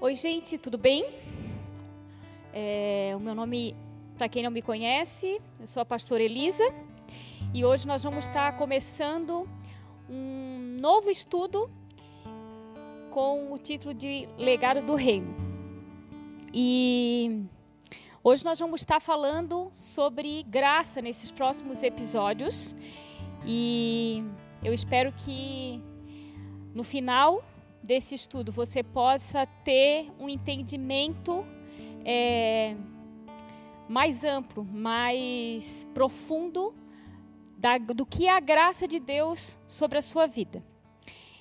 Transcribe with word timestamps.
Oi, 0.00 0.14
gente, 0.14 0.56
tudo 0.58 0.78
bem? 0.78 1.04
É, 2.52 3.12
o 3.16 3.18
meu 3.18 3.34
nome, 3.34 3.74
para 4.16 4.28
quem 4.28 4.44
não 4.44 4.50
me 4.50 4.62
conhece, 4.62 5.40
eu 5.58 5.66
sou 5.66 5.80
a 5.80 5.84
pastora 5.84 6.22
Elisa 6.22 6.62
e 7.52 7.64
hoje 7.64 7.84
nós 7.84 8.04
vamos 8.04 8.24
estar 8.24 8.56
começando 8.56 9.48
um 10.08 10.76
novo 10.80 11.10
estudo 11.10 11.68
com 13.10 13.52
o 13.52 13.58
título 13.58 13.92
de 13.92 14.28
Legado 14.38 14.86
do 14.86 14.94
Reino. 14.94 15.34
E 16.54 17.42
hoje 18.22 18.44
nós 18.44 18.60
vamos 18.60 18.82
estar 18.82 19.00
falando 19.00 19.68
sobre 19.72 20.44
graça 20.44 21.02
nesses 21.02 21.32
próximos 21.32 21.82
episódios 21.82 22.76
e 23.44 24.22
eu 24.62 24.72
espero 24.72 25.12
que 25.24 25.82
no 26.72 26.84
final 26.84 27.42
desse 27.82 28.14
estudo 28.14 28.52
você 28.52 28.82
possa 28.82 29.46
ter 29.64 30.10
um 30.18 30.28
entendimento 30.28 31.46
é, 32.04 32.76
mais 33.88 34.24
amplo, 34.24 34.64
mais 34.64 35.86
profundo 35.94 36.74
da, 37.56 37.78
do 37.78 38.04
que 38.04 38.26
é 38.26 38.30
a 38.30 38.40
graça 38.40 38.86
de 38.86 39.00
Deus 39.00 39.58
sobre 39.66 39.98
a 39.98 40.02
sua 40.02 40.26
vida. 40.26 40.62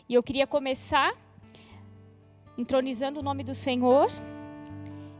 E 0.07 0.13
eu 0.13 0.23
queria 0.23 0.47
começar 0.47 1.13
entronizando 2.57 3.19
o 3.19 3.23
nome 3.23 3.43
do 3.43 3.53
Senhor. 3.53 4.07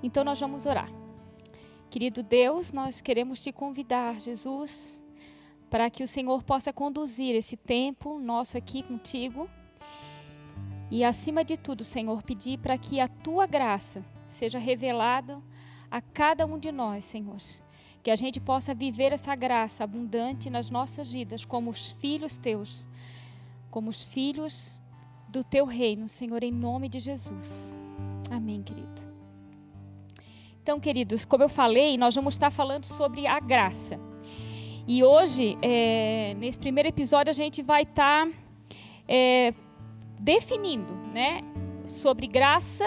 Então 0.01 0.23
nós 0.23 0.39
vamos 0.39 0.65
orar. 0.65 0.89
Querido 1.89 2.23
Deus, 2.23 2.71
nós 2.71 3.01
queremos 3.01 3.39
te 3.39 3.51
convidar, 3.51 4.19
Jesus, 4.19 5.01
para 5.69 5.89
que 5.89 6.03
o 6.03 6.07
Senhor 6.07 6.43
possa 6.43 6.73
conduzir 6.73 7.35
esse 7.35 7.55
tempo 7.55 8.19
nosso 8.19 8.57
aqui 8.57 8.83
contigo 8.83 9.49
e 10.89 11.03
acima 11.03 11.43
de 11.43 11.57
tudo, 11.57 11.83
Senhor, 11.83 12.23
pedir 12.23 12.59
para 12.59 12.77
que 12.77 12.99
a 12.99 13.07
tua 13.07 13.45
graça 13.45 14.05
seja 14.25 14.57
revelada 14.57 15.41
a 15.91 16.01
cada 16.01 16.45
um 16.45 16.57
de 16.57 16.71
nós, 16.71 17.03
Senhor. 17.03 17.37
Que 18.01 18.11
a 18.11 18.15
gente 18.15 18.39
possa 18.39 18.73
viver 18.73 19.11
essa 19.11 19.35
graça 19.35 19.83
abundante 19.83 20.49
nas 20.49 20.69
nossas 20.69 21.11
vidas 21.11 21.43
como 21.43 21.69
os 21.69 21.91
filhos 21.91 22.37
teus, 22.37 22.87
como 23.69 23.89
os 23.89 24.03
filhos 24.03 24.79
do 25.27 25.43
teu 25.43 25.65
reino, 25.65 26.07
Senhor, 26.07 26.41
em 26.41 26.51
nome 26.51 26.87
de 26.87 26.99
Jesus. 26.99 27.75
Amém, 28.31 28.63
querido. 28.63 29.01
Então, 30.63 30.79
queridos, 30.79 31.25
como 31.25 31.43
eu 31.43 31.49
falei, 31.49 31.97
nós 31.97 32.15
vamos 32.15 32.33
estar 32.33 32.49
falando 32.49 32.85
sobre 32.85 33.27
a 33.27 33.39
graça. 33.39 33.99
E 34.87 35.03
hoje, 35.03 35.57
é, 35.61 36.33
nesse 36.37 36.57
primeiro 36.57 36.87
episódio, 36.87 37.29
a 37.29 37.33
gente 37.33 37.61
vai 37.61 37.83
estar 37.83 38.27
é, 39.07 39.53
definindo, 40.19 40.93
né, 41.13 41.41
sobre 41.85 42.27
graça, 42.27 42.85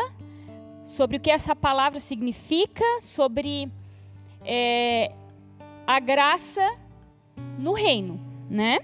sobre 0.84 1.16
o 1.16 1.20
que 1.20 1.30
essa 1.30 1.54
palavra 1.54 2.00
significa, 2.00 2.84
sobre 3.02 3.70
é, 4.44 5.12
a 5.86 6.00
graça 6.00 6.76
no 7.58 7.72
reino, 7.72 8.20
né? 8.48 8.78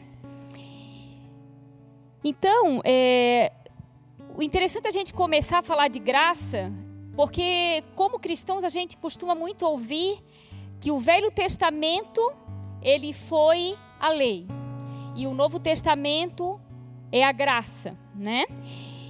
Então, 2.23 2.81
é, 2.85 3.53
o 4.37 4.43
interessante 4.43 4.87
é 4.87 4.89
a 4.89 4.93
gente 4.93 5.15
começar 5.15 5.59
a 5.59 5.63
falar 5.63 5.89
de 5.89 5.99
graça, 5.99 6.73
porque 7.15 7.85
como 7.95 8.19
cristãos 8.19 8.65
a 8.65 8.69
gente 8.69 8.97
costuma 8.97 9.35
muito 9.35 9.65
ouvir 9.65 10.19
que 10.81 10.91
o 10.91 10.99
Velho 10.99 11.31
Testamento 11.31 12.21
ele 12.83 13.13
foi 13.13 13.77
a 13.99 14.11
lei 14.11 14.47
e 15.15 15.27
o 15.27 15.33
Novo 15.33 15.59
Testamento 15.59 16.61
é 17.11 17.25
a 17.25 17.33
graça, 17.33 17.97
né? 18.17 18.45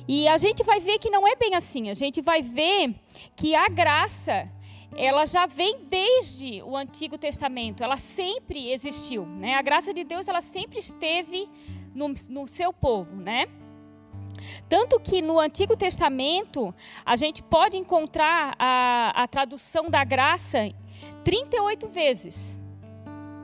E 0.08 0.28
a 0.28 0.36
gente 0.36 0.62
vai 0.62 0.80
ver 0.80 0.98
que 0.98 1.10
não 1.10 1.26
é 1.26 1.34
bem 1.34 1.54
assim. 1.54 1.90
A 1.90 1.94
gente 1.94 2.20
vai 2.20 2.42
ver 2.42 2.94
que 3.34 3.54
a 3.54 3.68
graça 3.68 4.48
ela 4.96 5.26
já 5.26 5.46
vem 5.46 5.84
desde 5.84 6.62
o 6.62 6.76
Antigo 6.76 7.18
Testamento. 7.18 7.82
Ela 7.82 7.96
sempre 7.96 8.70
existiu, 8.70 9.26
né? 9.26 9.54
A 9.54 9.62
graça 9.62 9.92
de 9.92 10.04
Deus 10.04 10.28
ela 10.28 10.40
sempre 10.40 10.78
esteve 10.78 11.48
no, 11.94 12.14
no 12.30 12.46
seu 12.46 12.72
povo, 12.72 13.16
né? 13.16 13.46
Tanto 14.68 15.00
que 15.00 15.20
no 15.20 15.38
Antigo 15.38 15.76
Testamento 15.76 16.74
a 17.04 17.16
gente 17.16 17.42
pode 17.42 17.76
encontrar 17.76 18.54
a, 18.58 19.12
a 19.22 19.26
tradução 19.26 19.90
da 19.90 20.04
graça 20.04 20.70
38 21.24 21.88
vezes 21.88 22.60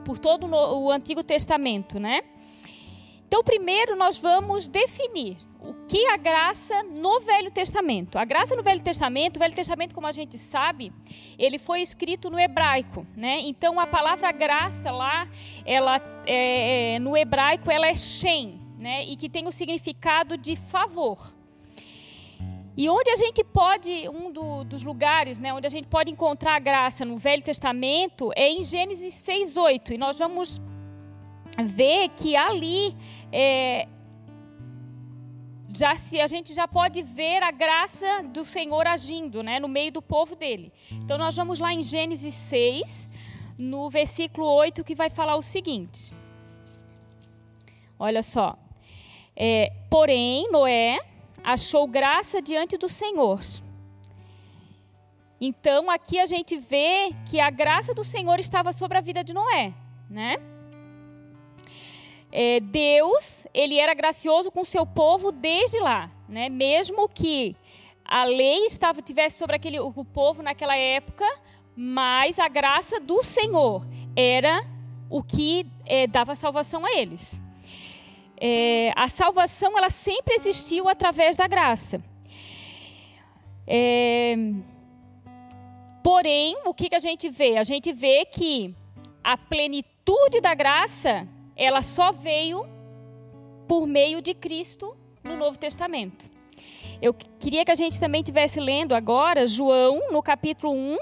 por 0.05 0.17
todo 0.17 0.47
o 0.47 0.91
Antigo 0.91 1.23
Testamento, 1.23 1.99
né? 1.99 2.21
Então, 3.27 3.43
primeiro 3.43 3.95
nós 3.95 4.17
vamos 4.17 4.67
definir 4.67 5.37
o 5.63 5.73
que 5.87 6.05
a 6.07 6.17
graça 6.17 6.83
no 6.83 7.21
Velho 7.21 7.49
Testamento. 7.49 8.17
A 8.19 8.25
graça 8.25 8.55
no 8.55 8.61
Velho 8.61 8.81
Testamento, 8.81 9.37
o 9.37 9.39
Velho 9.39 9.55
Testamento, 9.55 9.95
como 9.95 10.05
a 10.05 10.11
gente 10.11 10.37
sabe, 10.37 10.91
ele 11.39 11.57
foi 11.57 11.81
escrito 11.81 12.29
no 12.29 12.37
hebraico, 12.37 13.07
né? 13.15 13.39
Então, 13.41 13.79
a 13.79 13.87
palavra 13.87 14.31
graça 14.31 14.91
lá, 14.91 15.27
ela 15.65 16.01
é, 16.27 16.95
é, 16.95 16.99
no 16.99 17.15
hebraico, 17.15 17.71
ela 17.71 17.87
é 17.87 17.95
shem, 17.95 18.59
né? 18.77 19.05
E 19.05 19.15
que 19.15 19.29
tem 19.29 19.47
o 19.47 19.51
significado 19.51 20.37
de 20.37 20.57
favor. 20.57 21.33
E 22.75 22.89
onde 22.89 23.09
a 23.11 23.15
gente 23.15 23.43
pode, 23.43 24.09
um 24.09 24.31
do, 24.31 24.63
dos 24.63 24.83
lugares, 24.83 25.37
né, 25.37 25.53
onde 25.53 25.67
a 25.67 25.69
gente 25.69 25.87
pode 25.87 26.11
encontrar 26.11 26.55
a 26.55 26.59
graça 26.59 27.05
no 27.05 27.17
Velho 27.17 27.43
Testamento 27.43 28.31
é 28.35 28.49
em 28.49 28.63
Gênesis 28.63 29.13
6:8. 29.13 29.93
E 29.93 29.97
nós 29.97 30.17
vamos 30.17 30.59
ver 31.65 32.09
que 32.17 32.35
ali 32.35 32.95
é, 33.31 33.87
já 35.75 35.95
se 35.95 36.21
a 36.21 36.27
gente 36.27 36.53
já 36.53 36.67
pode 36.67 37.01
ver 37.01 37.41
a 37.41 37.51
graça 37.51 38.23
do 38.23 38.45
Senhor 38.45 38.85
agindo, 38.85 39.41
né, 39.41 39.59
no 39.59 39.67
meio 39.67 39.91
do 39.91 40.01
povo 40.01 40.35
dele. 40.35 40.71
Então 40.91 41.17
nós 41.17 41.35
vamos 41.35 41.57
lá 41.57 41.73
em 41.73 41.81
Gênesis 41.81 42.33
6, 42.35 43.09
no 43.57 43.89
versículo 43.89 44.45
8, 44.47 44.83
que 44.83 44.93
vai 44.93 45.09
falar 45.09 45.35
o 45.35 45.41
seguinte. 45.41 46.13
Olha 47.97 48.21
só. 48.21 48.57
É, 49.35 49.73
Porém, 49.89 50.51
Noé 50.51 50.99
achou 51.43 51.87
graça 51.87 52.41
diante 52.41 52.77
do 52.77 52.87
Senhor. 52.87 53.41
Então 55.41 55.89
aqui 55.89 56.19
a 56.19 56.25
gente 56.25 56.55
vê 56.55 57.13
que 57.29 57.39
a 57.39 57.49
graça 57.49 57.93
do 57.93 58.03
Senhor 58.03 58.39
estava 58.39 58.71
sobre 58.71 58.97
a 58.97 59.01
vida 59.01 59.23
de 59.23 59.33
Noé, 59.33 59.73
né? 60.09 60.37
É, 62.35 62.59
Deus 62.59 63.45
ele 63.53 63.77
era 63.77 63.93
gracioso 63.93 64.51
com 64.51 64.61
o 64.61 64.65
seu 64.65 64.87
povo 64.87 65.31
desde 65.31 65.79
lá, 65.79 66.09
né? 66.27 66.49
Mesmo 66.49 67.07
que 67.07 67.55
a 68.03 68.23
lei 68.23 68.65
estava 68.65 69.03
tivesse 69.03 69.37
sobre 69.37 69.55
aquele 69.55 69.79
o 69.79 70.03
povo 70.03 70.41
naquela 70.41 70.75
época, 70.75 71.23
mas 71.75 72.39
a 72.39 72.47
graça 72.47 72.99
do 72.99 73.21
Senhor 73.21 73.85
era 74.15 74.65
o 75.11 75.21
que 75.21 75.67
é, 75.85 76.07
dava 76.07 76.33
salvação 76.33 76.83
a 76.83 76.91
eles. 76.97 77.39
É, 78.35 78.91
a 78.95 79.07
salvação 79.07 79.77
ela 79.77 79.91
sempre 79.91 80.33
existiu 80.33 80.89
através 80.89 81.37
da 81.37 81.47
graça. 81.47 82.03
É, 83.67 84.35
porém, 86.03 86.57
o 86.65 86.73
que, 86.73 86.89
que 86.89 86.95
a 86.95 86.99
gente 86.99 87.29
vê? 87.29 87.57
A 87.57 87.63
gente 87.63 87.93
vê 87.93 88.25
que 88.25 88.73
a 89.23 89.37
plenitude 89.37 90.41
da 90.41 90.55
graça 90.55 91.27
ela 91.55 91.81
só 91.81 92.11
veio 92.11 92.65
por 93.67 93.87
meio 93.87 94.21
de 94.21 94.33
Cristo 94.33 94.95
no 95.23 95.35
Novo 95.35 95.57
Testamento. 95.57 96.29
Eu 97.01 97.13
queria 97.13 97.65
que 97.65 97.71
a 97.71 97.75
gente 97.75 97.99
também 97.99 98.23
tivesse 98.23 98.59
lendo 98.59 98.95
agora 98.95 99.45
João, 99.45 100.11
no 100.11 100.21
capítulo 100.21 100.73
1, 100.73 100.97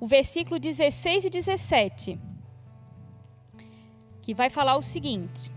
o 0.00 0.06
versículo 0.06 0.58
16 0.58 1.24
e 1.24 1.30
17, 1.30 2.18
que 4.20 4.34
vai 4.34 4.50
falar 4.50 4.76
o 4.76 4.82
seguinte: 4.82 5.50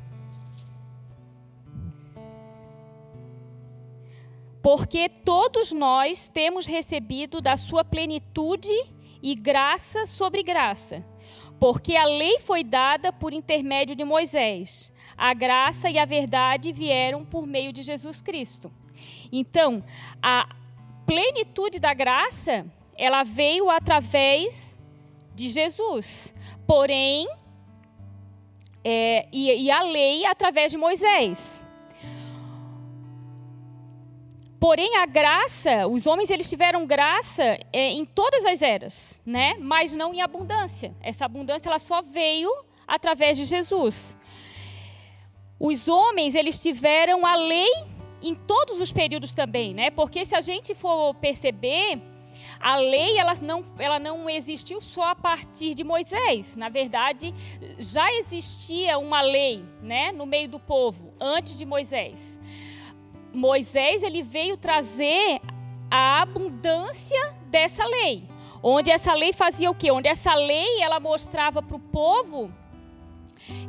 Porque 4.62 5.08
todos 5.08 5.72
nós 5.72 6.28
temos 6.28 6.66
recebido 6.66 7.40
da 7.40 7.56
sua 7.56 7.84
plenitude 7.84 8.74
e 9.22 9.36
graça 9.36 10.06
sobre 10.06 10.42
graça. 10.42 11.06
Porque 11.60 11.96
a 11.96 12.06
lei 12.06 12.40
foi 12.40 12.64
dada 12.64 13.12
por 13.14 13.34
intermédio 13.34 13.96
de 13.96 14.04
Moisés, 14.04 14.92
a 15.18 15.34
graça 15.34 15.90
e 15.90 15.98
a 15.98 16.06
verdade 16.06 16.72
vieram 16.72 17.26
por 17.26 17.48
meio 17.48 17.72
de 17.72 17.82
Jesus 17.82 18.22
Cristo. 18.22 18.72
Então, 19.32 19.84
a 20.22 20.48
plenitude 21.06 21.80
da 21.80 21.94
graça, 21.94 22.66
ela 22.98 23.24
veio 23.24 23.70
através 23.70 24.80
de 25.34 25.50
Jesus. 25.50 26.34
Porém, 26.68 27.28
é, 28.84 29.28
e, 29.32 29.64
e 29.64 29.72
a 29.72 29.82
lei 29.82 30.26
através 30.26 30.72
de 30.72 30.78
Moisés. 30.78 31.65
Porém, 34.60 34.98
a 34.98 35.06
graça, 35.06 35.88
os 35.88 36.08
homens 36.08 36.30
eles 36.30 36.50
tiveram 36.50 36.86
graça 36.86 37.58
é, 37.74 37.92
em 37.92 38.06
todas 38.06 38.46
as 38.46 38.62
eras, 38.62 39.22
né? 39.26 39.56
Mas 39.60 39.96
não 39.96 40.14
em 40.14 40.22
abundância. 40.22 40.96
Essa 41.02 41.26
abundância 41.26 41.70
ela 41.70 41.80
só 41.80 42.02
veio 42.02 42.52
através 42.88 43.38
de 43.38 43.46
Jesus. 43.46 44.18
Os 45.60 45.88
homens 45.88 46.36
eles 46.36 46.62
tiveram 46.62 47.26
a 47.26 47.36
lei 47.36 47.72
em 48.22 48.34
todos 48.34 48.80
os 48.80 48.92
períodos 48.92 49.34
também, 49.34 49.74
né? 49.74 49.90
Porque 49.90 50.26
se 50.26 50.36
a 50.36 50.42
gente 50.42 50.74
for 50.74 51.14
perceber, 51.16 52.02
a 52.60 52.78
lei 52.78 53.18
ela 53.18 53.34
não, 53.42 53.64
ela 53.78 54.00
não 54.00 54.30
existiu 54.30 54.82
só 54.82 55.10
a 55.10 55.16
partir 55.16 55.74
de 55.74 55.84
Moisés. 55.84 56.56
Na 56.56 56.70
verdade, 56.70 57.34
já 57.78 58.12
existia 58.14 58.98
uma 58.98 59.22
lei, 59.22 59.64
né, 59.82 60.12
no 60.12 60.26
meio 60.26 60.48
do 60.48 60.60
povo 60.60 61.14
antes 61.20 61.56
de 61.56 61.66
Moisés. 61.66 62.40
Moisés 63.36 64.04
ele 64.04 64.24
veio 64.24 64.58
trazer 64.58 65.42
a 65.90 66.22
abundância 66.22 67.36
dessa 67.48 67.86
lei, 67.86 68.24
onde 68.62 68.90
essa 68.90 69.14
lei 69.14 69.34
fazia 69.34 69.70
o 69.70 69.76
quê? 69.76 69.92
Onde 69.92 70.08
essa 70.08 70.34
lei 70.34 70.82
ela 70.82 71.00
mostrava 71.00 71.62
para 71.62 71.76
o 71.76 71.80
povo 71.80 72.52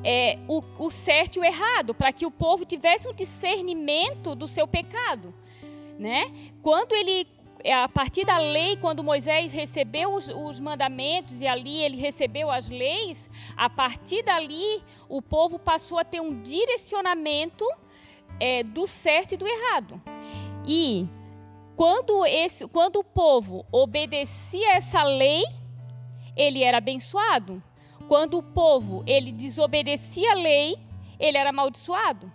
é, 0.02 0.38
o, 0.48 0.62
o 0.78 0.90
certo 0.90 1.36
e 1.36 1.40
o 1.40 1.44
errado, 1.44 1.94
para 1.94 2.12
que 2.12 2.26
o 2.26 2.30
povo 2.30 2.64
tivesse 2.64 3.08
um 3.08 3.12
discernimento 3.12 4.34
do 4.34 4.46
seu 4.46 4.66
pecado. 4.66 5.34
Né? 5.98 6.32
Quando 6.62 6.94
ele, 6.94 7.26
é, 7.64 7.74
a 7.74 7.88
partir 7.88 8.24
da 8.24 8.38
lei, 8.38 8.76
quando 8.76 9.02
Moisés 9.02 9.52
recebeu 9.52 10.14
os, 10.14 10.28
os 10.28 10.60
mandamentos 10.60 11.40
e 11.40 11.46
ali 11.46 11.82
ele 11.82 11.96
recebeu 11.96 12.50
as 12.50 12.68
leis, 12.68 13.30
a 13.56 13.68
partir 13.68 14.22
dali 14.22 14.82
o 15.08 15.20
povo 15.22 15.58
passou 15.58 15.98
a 15.98 16.04
ter 16.04 16.20
um 16.20 16.42
direcionamento 16.42 17.64
é, 18.40 18.62
do 18.62 18.86
certo 18.86 19.32
e 19.32 19.36
do 19.36 19.46
errado. 19.46 20.00
E 20.66 21.06
quando, 21.76 22.24
esse, 22.24 22.66
quando 22.68 22.96
o 22.96 23.04
povo 23.04 23.66
obedecia 23.70 24.72
essa 24.72 25.02
lei, 25.02 25.44
ele 26.36 26.62
era 26.62 26.78
abençoado. 26.78 27.62
Quando 28.08 28.38
o 28.38 28.42
povo 28.42 29.02
ele 29.06 29.32
desobedecia 29.32 30.32
a 30.32 30.34
lei, 30.34 30.78
ele 31.18 31.36
era 31.36 31.50
amaldiçoado. 31.50 32.32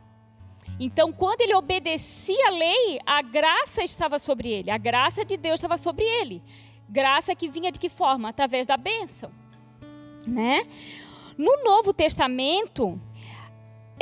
Então, 0.80 1.14
quando 1.14 1.42
ele 1.42 1.54
obedecia 1.54 2.48
a 2.48 2.52
lei, 2.52 3.00
a 3.06 3.22
graça 3.22 3.84
estava 3.84 4.18
sobre 4.18 4.50
ele, 4.50 4.72
a 4.72 4.78
graça 4.78 5.24
de 5.24 5.38
Deus 5.38 5.56
estava 5.56 5.78
sobre 5.78 6.04
ele. 6.04 6.42
Graça 6.90 7.36
que 7.36 7.48
vinha 7.48 7.72
de 7.72 7.80
que 7.80 7.88
forma? 7.88 8.30
Através 8.30 8.68
da 8.68 8.78
bênção. 8.78 9.32
Né? 10.26 10.68
No 11.38 11.64
Novo 11.64 11.94
Testamento, 11.94 13.00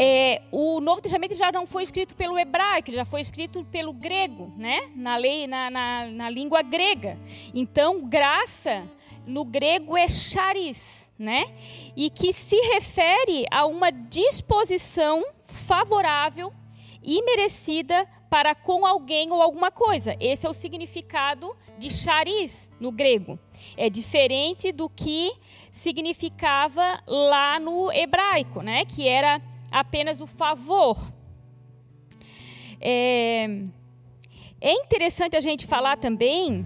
é, 0.02 0.42
o 0.52 0.80
Novo 0.80 1.02
Testamento 1.02 1.36
já 1.36 1.52
não 1.52 1.68
foi 1.68 1.84
escrito 1.84 2.16
pelo 2.16 2.40
hebraico, 2.40 2.92
já 2.92 3.04
foi 3.04 3.20
escrito 3.20 3.66
pelo 3.66 3.92
grego, 3.92 4.54
né? 4.56 4.90
Na 4.96 5.18
lei, 5.18 5.46
na, 5.48 5.70
na, 5.70 6.06
na 6.08 6.30
língua 6.30 6.62
grega. 6.62 7.18
Então, 7.54 8.08
graça 8.08 8.88
no 9.28 9.44
grego 9.44 9.98
é 9.98 10.08
charis 10.08 11.10
né? 11.20 11.54
E 11.98 12.10
que 12.10 12.32
se 12.32 12.56
refere 12.56 13.46
a 13.52 13.66
uma 13.66 13.92
disposição 13.92 15.22
favorável 15.46 16.52
e 17.04 17.22
merecida 17.24 18.08
para 18.30 18.56
com 18.56 18.86
alguém 18.86 19.30
ou 19.32 19.42
alguma 19.42 19.70
coisa. 19.70 20.16
Esse 20.20 20.48
é 20.48 20.50
o 20.50 20.54
significado 20.54 21.54
de 21.78 21.92
charis 21.92 22.70
no 22.80 22.92
grego. 22.92 23.38
É 23.76 23.90
diferente 23.90 24.72
do 24.72 24.88
que 24.88 25.34
significava 25.72 27.04
lá 27.06 27.60
no 27.60 27.92
hebraico, 27.92 28.62
né? 28.62 28.86
Que 28.86 29.08
era 29.08 29.42
apenas 29.72 30.22
o 30.22 30.28
favor. 30.28 30.98
É, 32.82 33.48
é 34.62 34.74
interessante 34.74 35.36
a 35.36 35.42
gente 35.42 35.66
falar 35.66 35.98
também 35.98 36.66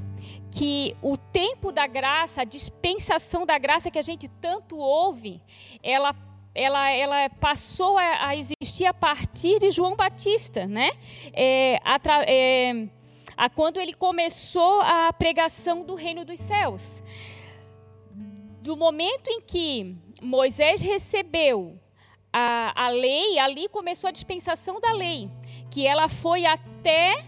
que 0.51 0.95
o 1.01 1.17
tempo 1.17 1.71
da 1.71 1.88
graça, 1.88 2.41
a 2.41 2.45
dispensação 2.45 3.45
da 3.45 3.57
graça 3.57 3.89
que 3.89 3.97
a 3.97 4.03
gente 4.03 4.27
tanto 4.27 4.77
ouve, 4.77 5.41
ela 5.81 6.15
ela, 6.55 6.91
ela 6.91 7.29
passou 7.29 7.97
a, 7.97 8.27
a 8.27 8.35
existir 8.35 8.85
a 8.85 8.94
partir 8.94 9.59
de 9.59 9.71
João 9.71 9.95
Batista, 9.95 10.67
né? 10.67 10.91
É, 11.33 11.79
a, 11.83 12.00
é, 12.27 12.88
a 13.35 13.50
quando 13.50 13.79
ele 13.79 13.94
começou 13.94 14.81
a 14.81 15.11
pregação 15.11 15.83
do 15.83 15.95
reino 15.95 16.23
dos 16.23 16.38
céus. 16.38 17.01
Do 18.61 18.77
momento 18.77 19.29
em 19.29 19.41
que 19.41 19.95
Moisés 20.21 20.79
recebeu 20.79 21.79
a, 22.33 22.85
a 22.85 22.89
lei, 22.89 23.38
ali 23.38 23.69
começou 23.69 24.07
a 24.07 24.12
dispensação 24.12 24.81
da 24.81 24.91
lei, 24.91 25.30
que 25.69 25.85
ela 25.85 26.09
foi 26.09 26.45
até 26.45 27.24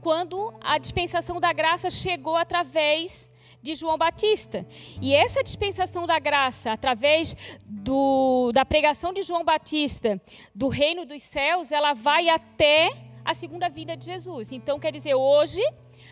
quando 0.00 0.54
a 0.62 0.78
dispensação 0.78 1.38
da 1.38 1.52
graça 1.52 1.90
chegou 1.90 2.34
através 2.34 3.30
de 3.62 3.74
João 3.74 3.98
Batista. 3.98 4.66
E 5.02 5.14
essa 5.14 5.44
dispensação 5.44 6.06
da 6.06 6.18
graça, 6.18 6.72
através 6.72 7.36
do, 7.66 8.50
da 8.52 8.64
pregação 8.64 9.12
de 9.12 9.22
João 9.22 9.44
Batista, 9.44 10.18
do 10.54 10.68
reino 10.68 11.04
dos 11.04 11.22
céus, 11.22 11.70
ela 11.70 11.92
vai 11.92 12.30
até 12.30 12.96
a 13.22 13.34
segunda 13.34 13.68
vinda 13.68 13.94
de 13.94 14.06
Jesus. 14.06 14.50
Então, 14.50 14.80
quer 14.80 14.92
dizer, 14.92 15.14
hoje 15.14 15.62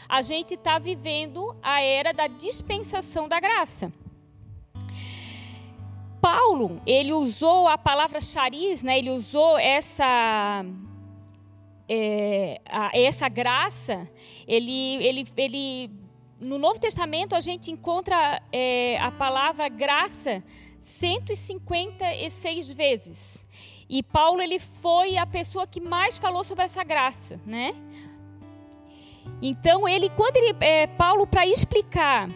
a 0.06 0.20
gente 0.20 0.54
está 0.54 0.78
vivendo 0.78 1.56
a 1.62 1.80
era 1.80 2.12
da 2.12 2.26
dispensação 2.26 3.26
da 3.26 3.40
graça. 3.40 3.90
Paulo, 6.20 6.80
ele 6.86 7.12
usou 7.12 7.68
a 7.68 7.78
palavra 7.78 8.20
chariz, 8.20 8.82
né? 8.82 8.98
ele 8.98 9.10
usou 9.10 9.58
essa 9.58 10.64
é, 11.88 12.60
a, 12.68 12.90
essa 12.92 13.28
graça, 13.28 14.08
ele, 14.46 14.96
ele, 15.02 15.26
ele, 15.36 15.90
no 16.38 16.58
Novo 16.58 16.78
Testamento 16.78 17.34
a 17.34 17.40
gente 17.40 17.70
encontra 17.70 18.42
é, 18.52 18.98
a 18.98 19.10
palavra 19.10 19.68
graça 19.68 20.42
156 20.80 22.72
vezes. 22.72 23.46
E 23.88 24.02
Paulo 24.02 24.42
ele 24.42 24.58
foi 24.58 25.16
a 25.16 25.26
pessoa 25.26 25.66
que 25.66 25.80
mais 25.80 26.18
falou 26.18 26.44
sobre 26.44 26.64
essa 26.64 26.84
graça, 26.84 27.40
né? 27.46 27.74
Então 29.40 29.88
ele, 29.88 30.10
quando 30.10 30.36
ele, 30.36 30.54
é, 30.60 30.86
Paulo 30.86 31.26
para 31.26 31.46
explicar 31.46 32.28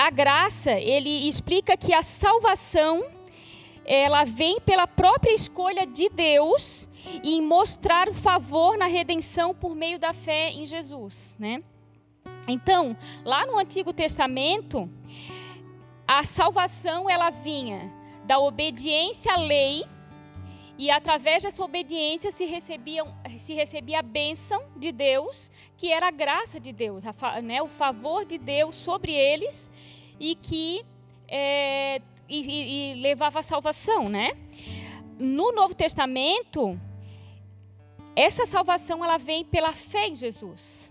a 0.00 0.08
graça, 0.08 0.72
ele 0.72 1.28
explica 1.28 1.76
que 1.76 1.92
a 1.92 2.02
salvação 2.02 3.04
ela 3.84 4.24
vem 4.24 4.58
pela 4.58 4.86
própria 4.86 5.34
escolha 5.34 5.86
de 5.86 6.08
Deus 6.08 6.88
em 7.22 7.42
mostrar 7.42 8.08
o 8.08 8.14
favor 8.14 8.78
na 8.78 8.86
redenção 8.86 9.54
por 9.54 9.74
meio 9.74 9.98
da 9.98 10.14
fé 10.14 10.52
em 10.52 10.64
Jesus, 10.64 11.36
né? 11.38 11.62
Então, 12.48 12.96
lá 13.26 13.44
no 13.44 13.58
Antigo 13.58 13.92
Testamento, 13.92 14.90
a 16.08 16.24
salvação 16.24 17.10
ela 17.10 17.28
vinha 17.28 17.92
da 18.24 18.38
obediência 18.38 19.34
à 19.34 19.36
lei 19.36 19.84
e 20.80 20.90
através 20.90 21.42
dessa 21.42 21.62
obediência 21.62 22.32
se 22.32 22.46
recebia, 22.46 23.04
se 23.36 23.52
recebia 23.52 23.98
a 23.98 24.02
bênção 24.02 24.64
de 24.74 24.90
Deus, 24.90 25.52
que 25.76 25.92
era 25.92 26.08
a 26.08 26.10
graça 26.10 26.58
de 26.58 26.72
Deus, 26.72 27.04
a, 27.04 27.42
né, 27.42 27.60
o 27.60 27.68
favor 27.68 28.24
de 28.24 28.38
Deus 28.38 28.76
sobre 28.76 29.12
eles 29.12 29.70
e 30.18 30.34
que 30.34 30.82
é, 31.28 32.00
e, 32.26 32.92
e 32.92 32.94
levava 32.94 33.40
a 33.40 33.42
salvação, 33.42 34.08
né? 34.08 34.30
No 35.18 35.52
Novo 35.52 35.74
Testamento, 35.74 36.80
essa 38.16 38.46
salvação 38.46 39.04
ela 39.04 39.18
vem 39.18 39.44
pela 39.44 39.74
fé 39.74 40.08
em 40.08 40.16
Jesus. 40.16 40.90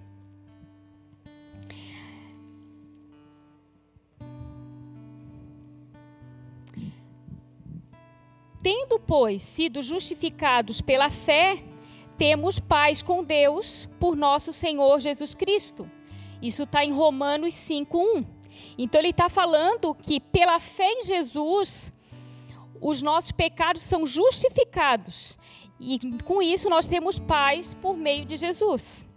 Tendo, 8.72 9.00
pois, 9.00 9.42
sido 9.42 9.82
justificados 9.82 10.80
pela 10.80 11.10
fé, 11.10 11.64
temos 12.20 12.60
paz 12.60 13.02
com 13.02 13.24
Deus 13.24 13.90
por 14.00 14.16
nosso 14.16 14.54
Senhor 14.54 15.00
Jesus 15.00 15.34
Cristo. 15.34 15.90
Isso 16.40 16.62
está 16.62 16.86
em 16.86 16.92
Romanos 16.92 17.56
5,1. 17.56 18.24
Então, 18.78 19.02
ele 19.02 19.10
está 19.10 19.28
falando 19.28 19.96
que 19.96 20.20
pela 20.20 20.60
fé 20.60 20.88
em 20.88 21.04
Jesus, 21.04 21.92
os 22.80 23.02
nossos 23.02 23.32
pecados 23.32 23.82
são 23.82 24.06
justificados. 24.06 25.36
E 25.80 26.00
com 26.24 26.40
isso 26.40 26.70
nós 26.70 26.86
temos 26.86 27.18
paz 27.18 27.74
por 27.74 27.98
meio 27.98 28.24
de 28.24 28.38
Jesus. 28.38 29.10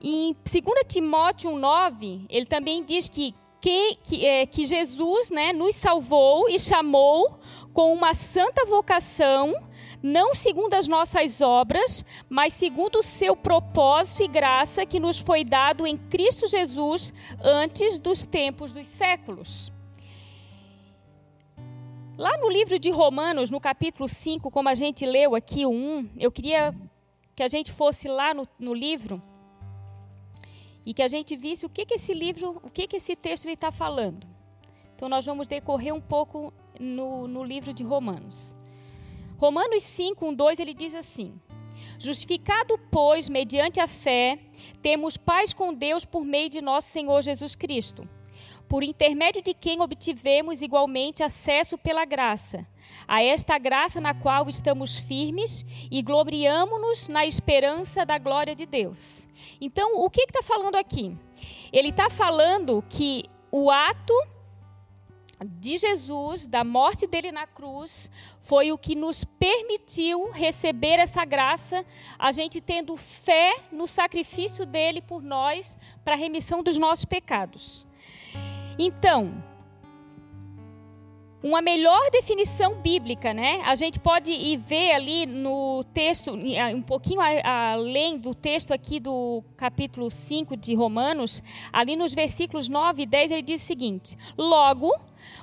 Em 0.00 0.34
2 0.34 0.64
Timóteo 0.88 1.52
1,9, 1.52 2.26
ele 2.28 2.44
também 2.46 2.82
diz 2.82 3.08
que, 3.08 3.32
que, 3.60 3.94
que, 4.02 4.26
é, 4.26 4.46
que 4.46 4.64
Jesus 4.64 5.30
né, 5.30 5.52
nos 5.52 5.76
salvou 5.76 6.48
e 6.48 6.58
chamou 6.58 7.38
com 7.72 7.92
uma 7.92 8.14
santa 8.14 8.64
vocação, 8.64 9.54
não 10.02 10.34
segundo 10.34 10.74
as 10.74 10.86
nossas 10.86 11.40
obras, 11.40 12.04
mas 12.28 12.52
segundo 12.52 12.96
o 12.96 13.02
seu 13.02 13.36
propósito 13.36 14.22
e 14.22 14.28
graça 14.28 14.86
que 14.86 15.00
nos 15.00 15.18
foi 15.18 15.44
dado 15.44 15.86
em 15.86 15.96
Cristo 15.96 16.46
Jesus 16.46 17.12
antes 17.42 17.98
dos 17.98 18.24
tempos 18.24 18.72
dos 18.72 18.86
séculos. 18.86 19.72
Lá 22.16 22.36
no 22.38 22.50
livro 22.50 22.78
de 22.80 22.90
Romanos, 22.90 23.48
no 23.48 23.60
capítulo 23.60 24.08
5, 24.08 24.50
como 24.50 24.68
a 24.68 24.74
gente 24.74 25.06
leu 25.06 25.36
aqui 25.36 25.64
o 25.64 25.70
1, 25.70 26.10
eu 26.18 26.32
queria 26.32 26.74
que 27.36 27.42
a 27.44 27.48
gente 27.48 27.70
fosse 27.70 28.08
lá 28.08 28.34
no, 28.34 28.44
no 28.58 28.74
livro 28.74 29.22
e 30.84 30.92
que 30.92 31.02
a 31.02 31.06
gente 31.06 31.36
visse 31.36 31.64
o 31.64 31.68
que, 31.68 31.86
que 31.86 31.94
esse 31.94 32.12
livro, 32.12 32.60
o 32.62 32.68
que, 32.70 32.88
que 32.88 32.96
esse 32.96 33.14
texto 33.14 33.48
está 33.48 33.70
falando. 33.70 34.26
Então, 34.96 35.08
nós 35.08 35.24
vamos 35.24 35.46
decorrer 35.46 35.94
um 35.94 36.00
pouco 36.00 36.52
no, 36.78 37.26
no 37.26 37.44
livro 37.44 37.72
de 37.72 37.82
Romanos. 37.82 38.56
Romanos 39.36 39.82
5, 39.82 40.26
1, 40.26 40.34
2, 40.34 40.58
ele 40.58 40.74
diz 40.74 40.94
assim: 40.94 41.40
Justificado, 41.98 42.78
pois, 42.90 43.28
mediante 43.28 43.80
a 43.80 43.86
fé, 43.86 44.38
temos 44.82 45.16
paz 45.16 45.52
com 45.52 45.72
Deus 45.72 46.04
por 46.04 46.24
meio 46.24 46.50
de 46.50 46.60
nosso 46.60 46.88
Senhor 46.88 47.22
Jesus 47.22 47.54
Cristo, 47.54 48.08
por 48.68 48.82
intermédio 48.82 49.42
de 49.42 49.54
quem 49.54 49.80
obtivemos 49.80 50.60
igualmente 50.60 51.22
acesso 51.22 51.78
pela 51.78 52.04
graça, 52.04 52.66
a 53.06 53.22
esta 53.22 53.58
graça 53.58 54.00
na 54.00 54.14
qual 54.14 54.48
estamos 54.48 54.98
firmes 54.98 55.64
e 55.90 56.02
gloriamo-nos 56.02 57.08
na 57.08 57.24
esperança 57.24 58.04
da 58.04 58.18
glória 58.18 58.54
de 58.54 58.66
Deus. 58.66 59.28
Então, 59.60 60.00
o 60.00 60.10
que 60.10 60.22
está 60.22 60.42
falando 60.42 60.76
aqui? 60.76 61.16
Ele 61.72 61.90
está 61.90 62.10
falando 62.10 62.82
que 62.88 63.24
o 63.50 63.70
ato 63.70 64.14
de 65.44 65.78
Jesus, 65.78 66.46
da 66.46 66.64
morte 66.64 67.06
dele 67.06 67.30
na 67.30 67.46
cruz, 67.46 68.10
foi 68.40 68.72
o 68.72 68.78
que 68.78 68.94
nos 68.94 69.24
permitiu 69.24 70.30
receber 70.30 70.98
essa 70.98 71.24
graça, 71.24 71.84
a 72.18 72.32
gente 72.32 72.60
tendo 72.60 72.96
fé 72.96 73.56
no 73.70 73.86
sacrifício 73.86 74.66
dele 74.66 75.00
por 75.00 75.22
nós 75.22 75.78
para 76.04 76.14
a 76.14 76.16
remissão 76.16 76.62
dos 76.62 76.76
nossos 76.76 77.04
pecados. 77.04 77.86
Então, 78.78 79.42
uma 81.42 81.62
melhor 81.62 82.10
definição 82.10 82.74
bíblica, 82.80 83.32
né? 83.32 83.60
A 83.64 83.74
gente 83.74 84.00
pode 84.00 84.32
ir 84.32 84.56
ver 84.56 84.92
ali 84.92 85.24
no 85.26 85.84
texto, 85.94 86.32
um 86.32 86.82
pouquinho 86.82 87.20
além 87.44 88.18
do 88.18 88.34
texto 88.34 88.72
aqui 88.72 88.98
do 88.98 89.42
capítulo 89.56 90.10
5 90.10 90.56
de 90.56 90.74
Romanos, 90.74 91.42
ali 91.72 91.94
nos 91.94 92.12
versículos 92.12 92.68
9 92.68 93.02
e 93.02 93.06
10, 93.06 93.30
ele 93.30 93.42
diz 93.42 93.62
o 93.62 93.66
seguinte: 93.66 94.16
Logo, 94.36 94.92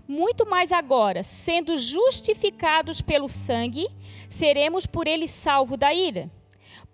muito 0.07 0.45
mais 0.45 0.71
agora, 0.71 1.23
sendo 1.23 1.77
justificados 1.77 3.01
pelo 3.01 3.29
sangue, 3.29 3.87
seremos 4.27 4.85
por 4.85 5.07
ele 5.07 5.27
salvos 5.27 5.77
da 5.77 5.93
ira. 5.93 6.29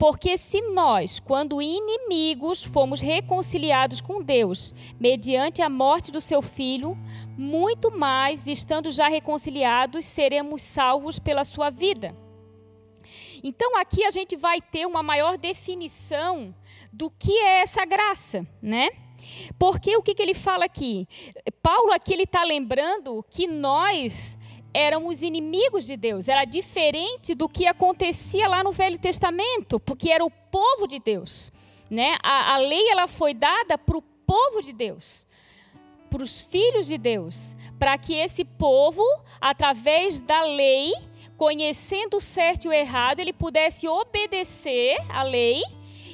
Porque 0.02 0.36
se 0.36 0.62
nós, 0.62 1.20
quando 1.20 1.62
inimigos, 1.62 2.64
fomos 2.64 3.02
reconciliados 3.02 4.02
com 4.02 4.20
Deus, 4.20 4.74
mediante 5.00 5.62
a 5.62 5.70
morte 5.70 6.12
do 6.12 6.20
seu 6.20 6.42
filho, 6.42 6.98
muito 7.38 7.96
mais, 7.96 8.48
estando 8.48 8.90
já 8.90 9.08
reconciliados, 9.08 10.04
seremos 10.04 10.64
salvos 10.64 11.20
pela 11.20 11.44
sua 11.44 11.70
vida. 11.70 12.18
Então 13.44 13.78
aqui 13.78 14.04
a 14.04 14.10
gente 14.10 14.36
vai 14.36 14.60
ter 14.60 14.88
uma 14.88 15.04
maior 15.04 15.38
definição 15.38 16.52
do 16.92 17.12
que 17.12 17.38
é 17.38 17.62
essa 17.62 17.86
graça, 17.86 18.44
né? 18.60 18.90
Porque 19.60 19.96
o 19.96 20.02
que, 20.02 20.16
que 20.16 20.22
ele 20.24 20.34
fala 20.34 20.66
aqui? 20.66 21.08
Paulo 21.62 21.92
aqui 21.92 22.14
ele 22.14 22.24
está 22.24 22.44
lembrando 22.44 23.24
que 23.30 23.46
nós 23.46 24.36
éramos 24.74 25.22
inimigos 25.22 25.86
de 25.86 25.98
Deus. 25.98 26.28
Era 26.28 26.46
diferente 26.46 27.34
do 27.36 27.48
que 27.50 27.66
acontecia 27.66 28.48
lá 28.48 28.64
no 28.64 28.72
Velho 28.72 29.00
Testamento, 29.00 29.80
porque 29.80 30.10
era 30.10 30.24
o 30.24 30.32
povo 30.32 30.88
de 30.88 31.00
Deus. 31.00 31.52
Né? 31.90 32.18
A, 32.24 32.56
a 32.56 32.58
lei 32.58 32.90
ela 32.90 33.08
foi 33.08 33.34
dada 33.34 33.78
para 33.78 33.98
o 33.98 34.02
povo 34.02 34.62
de 34.62 34.72
Deus, 34.72 35.28
para 36.10 36.24
os 36.24 36.42
filhos 36.42 36.88
de 36.88 36.98
Deus, 36.98 37.56
para 37.78 37.98
que 37.98 38.14
esse 38.14 38.46
povo, 38.46 39.04
através 39.42 40.20
da 40.22 40.42
lei, 40.42 40.94
conhecendo 41.36 42.18
o 42.18 42.22
certo 42.22 42.66
e 42.66 42.68
o 42.70 42.74
errado, 42.74 43.20
ele 43.20 43.34
pudesse 43.34 43.88
obedecer 43.88 44.98
à 45.10 45.24
lei 45.24 45.62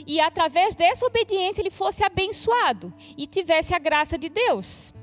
e 0.07 0.21
através 0.21 0.73
dessa 0.73 1.05
obediência 1.05 1.61
ele 1.61 1.69
fosse 1.69 2.03
abençoado 2.03 2.93
e 3.17 3.27
tivesse 3.27 3.75
a 3.75 3.79
graça 3.79 4.17
de 4.17 4.29
Deus. 4.29 4.93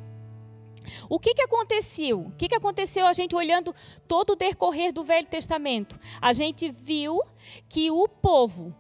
O 1.08 1.18
que, 1.18 1.34
que 1.34 1.42
aconteceu? 1.42 2.20
O 2.20 2.30
que, 2.32 2.48
que 2.48 2.54
aconteceu 2.54 3.06
a 3.06 3.12
gente 3.12 3.34
olhando 3.34 3.74
todo 4.06 4.30
o 4.30 4.36
decorrer 4.36 4.92
do 4.92 5.04
Velho 5.04 5.26
Testamento? 5.26 5.98
A 6.20 6.32
gente 6.32 6.70
viu 6.70 7.20
que 7.68 7.90
o 7.90 8.08
povo, 8.08 8.74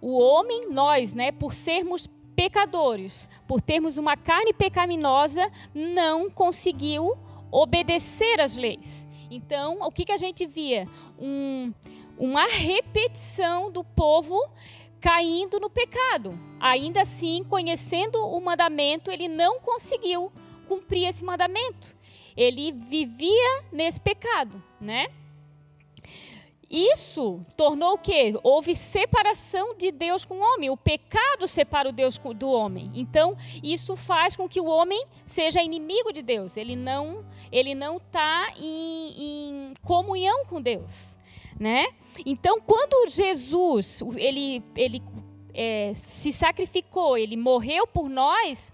o 0.00 0.18
homem, 0.18 0.70
nós, 0.70 1.12
né, 1.12 1.32
por 1.32 1.54
sermos 1.54 2.08
pecadores, 2.34 3.28
por 3.46 3.60
termos 3.60 3.96
uma 3.96 4.16
carne 4.16 4.52
pecaminosa, 4.52 5.50
não 5.74 6.30
conseguiu 6.30 7.16
obedecer 7.50 8.40
às 8.40 8.54
leis. 8.54 9.08
Então, 9.30 9.78
o 9.80 9.90
que, 9.90 10.04
que 10.04 10.12
a 10.12 10.16
gente 10.16 10.46
via? 10.46 10.88
Um, 11.18 11.72
uma 12.16 12.46
repetição 12.46 13.70
do 13.70 13.82
povo 13.82 14.40
caindo 15.00 15.60
no 15.60 15.70
pecado. 15.70 16.38
Ainda 16.60 17.02
assim, 17.02 17.44
conhecendo 17.44 18.18
o 18.18 18.40
mandamento, 18.40 19.10
ele 19.10 19.28
não 19.28 19.60
conseguiu 19.60 20.32
cumprir 20.68 21.08
esse 21.08 21.24
mandamento. 21.24 21.96
Ele 22.36 22.70
vivia 22.72 23.64
nesse 23.72 24.00
pecado, 24.00 24.62
né? 24.80 25.08
Isso 26.70 27.40
tornou 27.56 27.94
o 27.94 27.98
quê? 27.98 28.38
Houve 28.42 28.74
separação 28.74 29.74
de 29.74 29.90
Deus 29.90 30.24
com 30.24 30.34
o 30.34 30.42
homem. 30.42 30.68
O 30.68 30.76
pecado 30.76 31.48
separa 31.48 31.88
o 31.88 31.92
Deus 31.92 32.20
do 32.36 32.50
homem. 32.50 32.90
Então, 32.94 33.36
isso 33.62 33.96
faz 33.96 34.36
com 34.36 34.46
que 34.46 34.60
o 34.60 34.66
homem 34.66 35.06
seja 35.24 35.62
inimigo 35.62 36.12
de 36.12 36.20
Deus. 36.20 36.58
Ele 36.58 36.76
não 36.76 37.24
ele 37.50 37.74
não 37.74 37.96
está 37.96 38.52
em, 38.58 39.14
em 39.16 39.74
comunhão 39.82 40.44
com 40.44 40.60
Deus 40.60 41.16
né? 41.58 41.86
Então, 42.24 42.60
quando 42.60 43.08
Jesus 43.08 44.00
ele, 44.16 44.62
ele 44.76 45.02
é, 45.52 45.92
se 45.94 46.32
sacrificou, 46.32 47.18
ele 47.18 47.36
morreu 47.36 47.86
por 47.86 48.08
nós, 48.08 48.70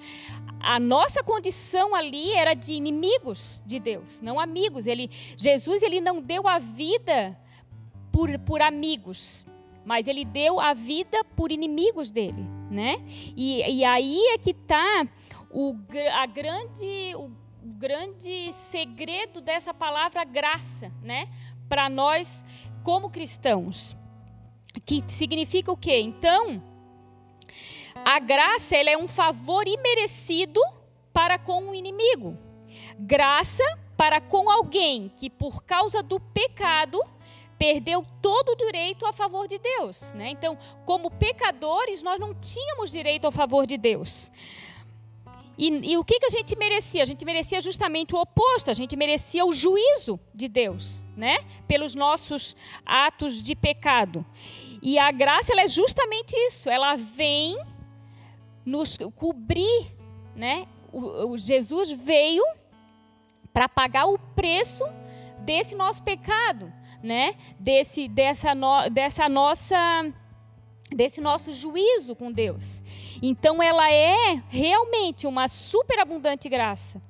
a 0.64 0.80
nossa 0.80 1.22
condição 1.22 1.94
ali 1.94 2.32
era 2.32 2.54
de 2.54 2.72
inimigos 2.72 3.62
de 3.66 3.78
Deus, 3.78 4.20
não 4.20 4.40
amigos. 4.40 4.86
Ele, 4.86 5.10
Jesus 5.36 5.82
ele 5.82 6.00
não 6.00 6.20
deu 6.20 6.48
a 6.48 6.58
vida 6.58 7.38
por, 8.10 8.38
por 8.40 8.62
amigos, 8.62 9.46
mas 9.84 10.08
ele 10.08 10.24
deu 10.24 10.58
a 10.58 10.72
vida 10.72 11.22
por 11.36 11.52
inimigos 11.52 12.10
dele, 12.10 12.44
né? 12.70 12.96
E, 13.36 13.60
e 13.78 13.84
aí 13.84 14.18
é 14.28 14.38
que 14.38 14.50
está 14.50 15.06
o, 15.50 15.76
a 16.12 16.26
grande, 16.26 17.14
o 17.16 17.30
grande 17.62 18.52
segredo 18.52 19.40
dessa 19.40 19.74
palavra 19.74 20.24
graça, 20.24 20.90
né? 21.02 21.28
Para 21.68 21.88
nós 21.88 22.44
como 22.82 23.10
cristãos. 23.10 23.96
Que 24.84 25.02
significa 25.08 25.70
o 25.70 25.76
quê? 25.76 26.00
Então, 26.00 26.62
a 28.04 28.18
graça 28.18 28.76
ela 28.76 28.90
é 28.90 28.98
um 28.98 29.08
favor 29.08 29.66
imerecido 29.66 30.60
para 31.12 31.38
com 31.38 31.70
o 31.70 31.74
inimigo. 31.74 32.36
Graça 32.98 33.64
para 33.96 34.20
com 34.20 34.50
alguém 34.50 35.12
que 35.16 35.30
por 35.30 35.62
causa 35.62 36.02
do 36.02 36.20
pecado 36.20 37.00
perdeu 37.56 38.04
todo 38.20 38.50
o 38.50 38.56
direito 38.56 39.06
a 39.06 39.12
favor 39.12 39.46
de 39.46 39.58
Deus, 39.58 40.12
né? 40.12 40.28
Então, 40.30 40.58
como 40.84 41.10
pecadores, 41.10 42.02
nós 42.02 42.18
não 42.18 42.34
tínhamos 42.34 42.90
direito 42.90 43.24
ao 43.24 43.32
favor 43.32 43.66
de 43.66 43.78
Deus. 43.78 44.30
E, 45.56 45.68
e, 45.92 45.96
o 45.96 46.04
que, 46.04 46.18
que 46.18 46.26
a 46.26 46.30
gente 46.30 46.56
merecia? 46.56 47.02
A 47.02 47.06
gente 47.06 47.24
merecia 47.24 47.60
justamente 47.60 48.14
o 48.14 48.20
oposto, 48.20 48.70
a 48.70 48.74
gente 48.74 48.96
merecia 48.96 49.46
o 49.46 49.52
juízo 49.52 50.18
de 50.34 50.48
Deus, 50.48 51.04
né? 51.16 51.38
Pelos 51.68 51.94
nossos 51.94 52.56
atos 52.84 53.40
de 53.40 53.54
pecado. 53.54 54.26
E 54.82 54.98
a 54.98 55.12
graça 55.12 55.52
ela 55.52 55.62
é 55.62 55.68
justamente 55.68 56.34
isso, 56.36 56.68
ela 56.68 56.96
vem 56.96 57.56
nos 58.64 58.96
cobrir, 59.14 59.94
né? 60.34 60.66
O, 60.92 61.30
o 61.30 61.38
Jesus 61.38 61.90
veio 61.92 62.44
para 63.52 63.68
pagar 63.68 64.06
o 64.06 64.18
preço 64.18 64.84
desse 65.40 65.74
nosso 65.74 66.02
pecado, 66.02 66.72
né? 67.02 67.36
Desse, 67.58 68.08
dessa, 68.08 68.54
no, 68.54 68.88
dessa 68.90 69.28
nossa 69.28 69.76
desse 70.90 71.20
nosso 71.20 71.52
juízo 71.52 72.14
com 72.14 72.30
Deus. 72.30 72.82
Então 73.20 73.62
ela 73.62 73.90
é 73.90 74.42
realmente 74.48 75.26
uma 75.26 75.48
superabundante 75.48 76.48
graça, 76.48 77.02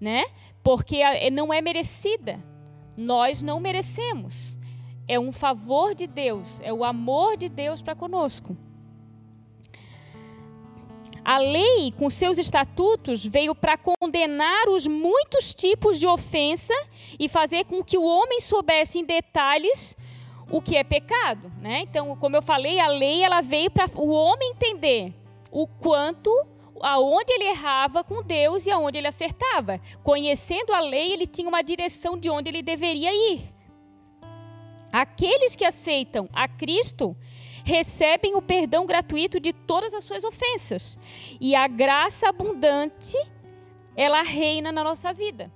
né? 0.00 0.24
Porque 0.62 1.00
não 1.30 1.52
é 1.52 1.60
merecida. 1.60 2.42
Nós 2.96 3.42
não 3.42 3.60
merecemos. 3.60 4.58
É 5.06 5.18
um 5.20 5.30
favor 5.32 5.94
de 5.94 6.06
Deus, 6.06 6.60
é 6.62 6.72
o 6.72 6.84
amor 6.84 7.36
de 7.36 7.48
Deus 7.48 7.80
para 7.80 7.94
conosco. 7.94 8.56
A 11.28 11.36
lei, 11.36 11.92
com 11.92 12.08
seus 12.08 12.38
estatutos, 12.38 13.22
veio 13.22 13.54
para 13.54 13.76
condenar 13.76 14.66
os 14.70 14.86
muitos 14.86 15.54
tipos 15.54 15.98
de 15.98 16.06
ofensa 16.06 16.72
e 17.20 17.28
fazer 17.28 17.66
com 17.66 17.84
que 17.84 17.98
o 17.98 18.02
homem 18.02 18.40
soubesse 18.40 18.98
em 18.98 19.04
detalhes 19.04 19.94
o 20.50 20.62
que 20.62 20.74
é 20.74 20.82
pecado, 20.82 21.52
né? 21.60 21.80
Então, 21.80 22.16
como 22.16 22.34
eu 22.34 22.40
falei, 22.40 22.80
a 22.80 22.86
lei 22.86 23.22
ela 23.22 23.42
veio 23.42 23.70
para 23.70 23.90
o 23.94 24.08
homem 24.08 24.52
entender 24.52 25.12
o 25.50 25.66
quanto 25.66 26.30
aonde 26.80 27.30
ele 27.30 27.44
errava 27.44 28.02
com 28.02 28.22
Deus 28.22 28.64
e 28.64 28.70
aonde 28.70 28.96
ele 28.96 29.08
acertava. 29.08 29.78
Conhecendo 30.02 30.72
a 30.72 30.80
lei, 30.80 31.12
ele 31.12 31.26
tinha 31.26 31.46
uma 31.46 31.60
direção 31.60 32.16
de 32.16 32.30
onde 32.30 32.48
ele 32.48 32.62
deveria 32.62 33.12
ir. 33.12 33.42
Aqueles 34.90 35.54
que 35.54 35.66
aceitam 35.66 36.26
a 36.32 36.48
Cristo 36.48 37.14
recebem 37.68 38.34
o 38.34 38.40
perdão 38.40 38.86
gratuito 38.86 39.38
de 39.38 39.52
todas 39.52 39.92
as 39.92 40.02
suas 40.02 40.24
ofensas. 40.24 40.98
E 41.38 41.54
a 41.54 41.68
graça 41.68 42.26
abundante, 42.26 43.14
ela 43.94 44.22
reina 44.22 44.72
na 44.72 44.82
nossa 44.82 45.12
vida. 45.12 45.52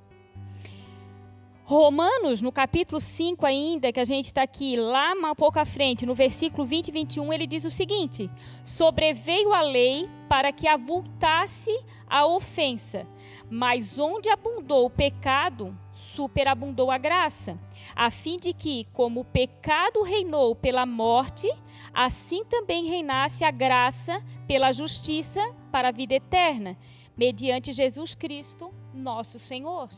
Romanos, 1.65 2.43
no 2.43 2.53
capítulo 2.53 3.01
5 3.01 3.47
ainda, 3.47 3.91
que 3.91 3.99
a 3.99 4.05
gente 4.05 4.27
está 4.27 4.43
aqui, 4.43 4.77
lá 4.77 5.15
um 5.15 5.35
pouco 5.35 5.59
à 5.59 5.65
frente, 5.65 6.05
no 6.05 6.15
versículo 6.15 6.67
20 6.67 6.89
e 6.89 6.93
21, 6.93 7.33
ele 7.33 7.47
diz 7.47 7.65
o 7.65 7.71
seguinte: 7.71 8.31
Sobreveio 8.63 9.55
a 9.55 9.63
lei 9.63 10.07
para 10.29 10.53
que 10.53 10.69
avultasse 10.69 11.75
a 12.07 12.27
ofensa, 12.27 13.07
mas 13.49 13.99
onde 13.99 14.29
abundou 14.29 14.85
o 14.85 14.91
pecado, 14.91 15.75
superabundou 16.03 16.91
a 16.91 16.99
graça, 16.99 17.59
a 17.95 18.11
fim 18.11 18.39
de 18.39 18.53
que, 18.53 18.87
como 18.93 19.21
o 19.21 19.25
pecado 19.25 20.03
reinou 20.03 20.55
pela 20.55 20.85
morte, 20.85 21.49
assim 21.95 22.45
também 22.45 22.85
reinasse 22.85 23.45
a 23.45 23.51
graça 23.51 24.23
pela 24.47 24.73
justiça 24.73 25.41
para 25.71 25.89
a 25.89 25.93
vida 25.93 26.15
eterna, 26.15 26.77
mediante 27.17 27.73
Jesus 27.73 28.15
Cristo, 28.15 28.75
nosso 28.93 29.39
Senhor. 29.39 29.89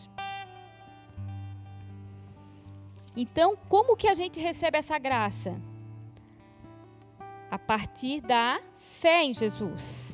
Então, 3.17 3.57
como 3.69 3.97
que 3.97 4.09
a 4.09 4.15
gente 4.15 4.41
recebe 4.41 4.79
essa 4.79 4.99
graça? 4.99 5.61
A 7.51 7.59
partir 7.59 8.21
da 8.21 8.61
fé 8.77 9.23
em 9.23 9.33
Jesus. 9.33 10.14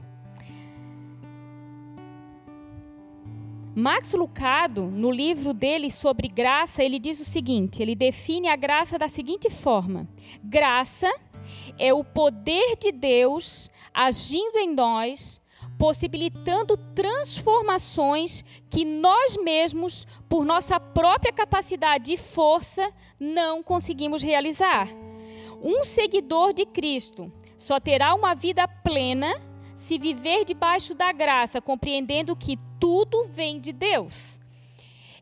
Max 3.81 4.13
Lucado, 4.13 4.85
no 4.85 5.11
livro 5.11 5.55
dele 5.55 5.91
sobre 5.91 6.29
graça, 6.29 6.85
ele 6.85 6.99
diz 6.99 7.19
o 7.19 7.25
seguinte: 7.25 7.81
ele 7.81 7.95
define 7.95 8.49
a 8.49 8.55
graça 8.55 8.99
da 8.99 9.09
seguinte 9.09 9.49
forma: 9.49 10.07
graça 10.45 11.11
é 11.79 11.91
o 11.93 12.05
poder 12.05 12.77
de 12.77 12.93
Deus 12.93 13.71
agindo 13.93 14.59
em 14.59 14.73
nós 14.75 15.41
possibilitando 15.79 16.77
transformações 16.95 18.45
que 18.69 18.85
nós 18.85 19.39
mesmos, 19.39 20.07
por 20.29 20.45
nossa 20.45 20.79
própria 20.79 21.33
capacidade 21.33 22.13
e 22.13 22.19
força, 22.19 22.93
não 23.19 23.63
conseguimos 23.63 24.23
realizar. 24.23 24.89
Um 25.63 25.83
seguidor 25.83 26.53
de 26.53 26.67
Cristo 26.67 27.33
só 27.57 27.81
terá 27.81 28.15
uma 28.15 28.35
vida 28.35 28.69
plena 28.69 29.41
se 29.81 29.99
viver 29.99 30.45
debaixo 30.45 30.95
da 30.95 31.11
graça, 31.11 31.59
compreendendo 31.59 32.37
que 32.37 32.59
tudo 32.79 33.25
vem 33.25 33.59
de 33.59 33.73
Deus. 33.73 34.39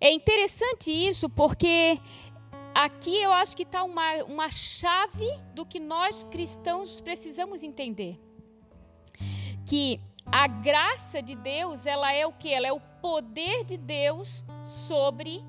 É 0.00 0.10
interessante 0.10 0.90
isso 0.90 1.30
porque 1.30 2.00
aqui 2.74 3.16
eu 3.22 3.32
acho 3.32 3.56
que 3.56 3.62
está 3.62 3.84
uma, 3.84 4.16
uma 4.24 4.50
chave 4.50 5.30
do 5.54 5.64
que 5.64 5.78
nós 5.78 6.24
cristãos 6.24 7.00
precisamos 7.00 7.62
entender. 7.62 8.18
Que 9.64 10.00
a 10.26 10.48
graça 10.48 11.22
de 11.22 11.36
Deus, 11.36 11.86
ela 11.86 12.12
é 12.12 12.26
o 12.26 12.32
que? 12.32 12.52
Ela 12.52 12.66
é 12.66 12.72
o 12.72 12.80
poder 13.00 13.64
de 13.64 13.76
Deus 13.76 14.44
sobre 14.88 15.40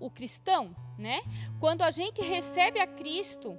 o 0.00 0.10
cristão, 0.10 0.74
né? 0.98 1.22
Quando 1.60 1.82
a 1.82 1.90
gente 1.92 2.20
recebe 2.20 2.80
a 2.80 2.86
Cristo, 2.86 3.56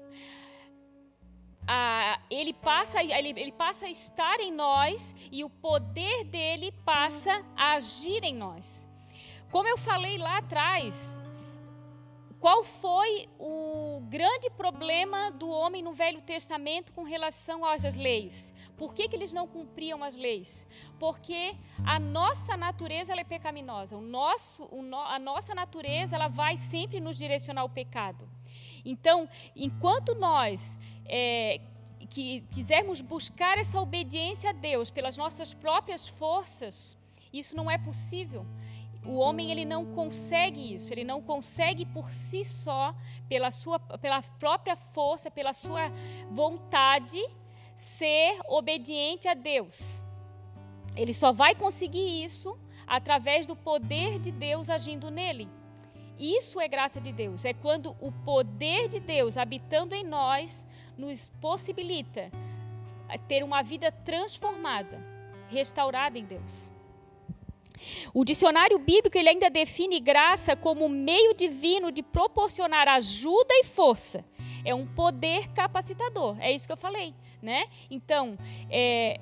a, 1.67 2.19
ele, 2.29 2.53
passa, 2.53 3.01
ele, 3.01 3.29
ele 3.39 3.51
passa 3.51 3.85
a 3.85 3.89
estar 3.89 4.39
em 4.39 4.51
nós 4.51 5.15
e 5.31 5.43
o 5.43 5.49
poder 5.49 6.23
dele 6.25 6.71
passa 6.83 7.43
a 7.55 7.73
agir 7.73 8.23
em 8.23 8.35
nós. 8.35 8.87
Como 9.51 9.67
eu 9.67 9.77
falei 9.77 10.17
lá 10.17 10.37
atrás, 10.37 11.19
qual 12.45 12.63
foi 12.63 13.27
o 13.39 14.01
grande 14.01 14.51
problema 14.51 15.31
do 15.31 15.49
homem 15.49 15.81
no 15.81 15.91
Velho 15.91 16.21
Testamento 16.21 16.93
com 16.93 17.01
relação 17.01 17.65
às 17.65 17.83
leis? 17.83 18.53
Por 18.77 18.93
que, 18.93 19.07
que 19.07 19.15
eles 19.15 19.33
não 19.33 19.47
cumpriam 19.47 20.03
as 20.03 20.15
leis? 20.15 20.67
Porque 20.99 21.55
a 21.83 21.97
nossa 21.97 22.55
natureza 22.55 23.19
é 23.19 23.23
pecaminosa. 23.23 23.97
O 23.97 24.01
nosso, 24.01 24.63
o 24.65 24.83
no, 24.83 24.95
a 24.95 25.17
nossa 25.17 25.55
natureza 25.55 26.15
ela 26.15 26.27
vai 26.27 26.55
sempre 26.55 26.99
nos 26.99 27.17
direcionar 27.17 27.61
ao 27.61 27.69
pecado. 27.69 28.29
Então, 28.85 29.27
enquanto 29.55 30.13
nós 30.13 30.77
é, 31.07 31.59
que 32.11 32.41
quisermos 32.51 33.01
buscar 33.01 33.57
essa 33.57 33.81
obediência 33.81 34.51
a 34.51 34.53
Deus 34.53 34.91
pelas 34.91 35.17
nossas 35.17 35.51
próprias 35.55 36.07
forças, 36.07 36.95
isso 37.33 37.55
não 37.55 37.71
é 37.71 37.79
possível. 37.79 38.45
O 39.05 39.17
homem 39.17 39.51
ele 39.51 39.65
não 39.65 39.85
consegue 39.85 40.73
isso, 40.73 40.91
ele 40.91 41.03
não 41.03 41.21
consegue 41.21 41.85
por 41.85 42.09
si 42.11 42.43
só, 42.43 42.95
pela 43.29 43.51
sua 43.51 43.79
pela 43.79 44.21
própria 44.39 44.75
força, 44.75 45.29
pela 45.29 45.53
sua 45.53 45.91
vontade 46.31 47.23
ser 47.77 48.39
obediente 48.47 49.27
a 49.27 49.33
Deus. 49.33 50.03
Ele 50.95 51.13
só 51.13 51.31
vai 51.31 51.53
conseguir 51.53 52.23
isso 52.23 52.57
através 52.87 53.45
do 53.45 53.55
poder 53.55 54.19
de 54.19 54.31
Deus 54.31 54.69
agindo 54.69 55.11
nele. 55.11 55.47
Isso 56.17 56.61
é 56.61 56.67
graça 56.67 57.01
de 57.01 57.11
Deus, 57.11 57.43
é 57.43 57.53
quando 57.53 57.95
o 57.99 58.11
poder 58.11 58.87
de 58.87 59.01
Deus 59.01 59.35
habitando 59.35 59.93
em 59.93 60.03
nós 60.03 60.65
nos 60.97 61.29
possibilita 61.41 62.31
ter 63.27 63.43
uma 63.43 63.61
vida 63.61 63.91
transformada, 63.91 64.97
restaurada 65.49 66.17
em 66.17 66.23
Deus. 66.23 66.71
O 68.13 68.23
dicionário 68.23 68.77
bíblico 68.79 69.17
ele 69.17 69.29
ainda 69.29 69.49
define 69.49 69.99
graça 69.99 70.55
como 70.55 70.87
meio 70.87 71.33
divino 71.33 71.91
de 71.91 72.01
proporcionar 72.03 72.87
ajuda 72.87 73.53
e 73.53 73.63
força. 73.63 74.25
É 74.63 74.73
um 74.73 74.85
poder 74.85 75.49
capacitador. 75.49 76.37
É 76.39 76.51
isso 76.51 76.65
que 76.65 76.73
eu 76.73 76.77
falei, 76.77 77.13
né? 77.41 77.67
Então, 77.89 78.37
é, 78.69 79.19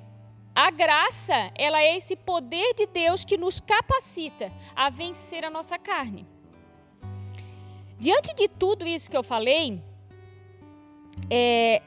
a 0.54 0.70
graça, 0.70 1.50
ela 1.56 1.82
é 1.82 1.96
esse 1.96 2.14
poder 2.14 2.74
de 2.74 2.86
Deus 2.86 3.24
que 3.24 3.36
nos 3.36 3.58
capacita 3.60 4.52
a 4.74 4.88
vencer 4.88 5.44
a 5.44 5.50
nossa 5.50 5.78
carne. 5.78 6.26
Diante 7.98 8.34
de 8.34 8.48
tudo 8.48 8.86
isso 8.86 9.10
que 9.10 9.16
eu 9.16 9.22
falei, 9.22 9.82
é, 11.30 11.82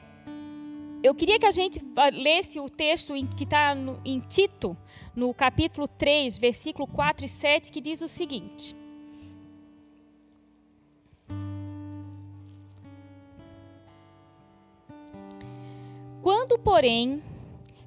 eu 1.02 1.14
queria 1.14 1.38
que 1.38 1.46
a 1.46 1.50
gente 1.50 1.80
lesse 2.12 2.58
o 2.58 2.68
texto 2.68 3.14
que 3.36 3.44
está 3.44 3.76
em 4.04 4.20
Tito, 4.20 4.76
no 5.14 5.32
capítulo 5.32 5.86
3, 5.86 6.36
versículo 6.38 6.86
4 6.88 7.24
e 7.24 7.28
7, 7.28 7.70
que 7.70 7.80
diz 7.80 8.00
o 8.00 8.08
seguinte. 8.08 8.76
Quando, 16.20 16.58
porém, 16.58 17.22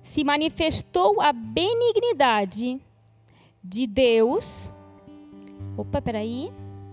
se 0.01 0.23
manifestou 0.23 1.19
a 1.21 1.33
benignidade 1.33 2.81
de 3.61 3.85
Deus. 3.85 4.71
Opa, 5.77 6.01
peraí, 6.01 6.51